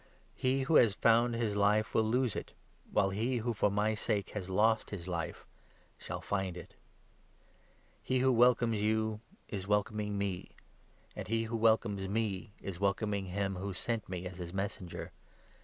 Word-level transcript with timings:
He 0.33 0.63
who 0.63 0.77
has 0.77 0.95
found 0.95 1.35
his 1.35 1.55
life 1.55 1.93
will 1.93 2.01
lose 2.01 2.35
it, 2.35 2.53
while 2.91 3.11
he 3.11 3.37
who, 3.37 3.53
for 3.53 3.69
my 3.69 3.93
sake, 3.93 4.31
has 4.31 4.49
lost 4.49 4.89
his 4.89 5.07
life 5.07 5.45
shall 5.99 6.21
find 6.21 6.57
it. 6.57 6.73
He 8.01 8.17
who 8.17 8.31
welcomes 8.31 8.81
you 8.81 9.19
is 9.47 9.67
welcoming 9.67 10.17
me; 10.17 10.53
and 11.15 11.27
he 11.27 11.43
who 11.43 11.55
welcomes 11.55 12.07
me 12.07 12.51
is 12.59 12.79
welcoming 12.79 13.27
him 13.27 13.57
who 13.57 13.73
sent 13.75 14.09
me 14.09 14.25
as 14.25 14.39
his 14.39 14.51
Messenger. 14.51 15.11